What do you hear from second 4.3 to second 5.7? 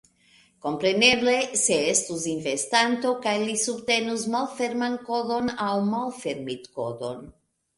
malferman kodon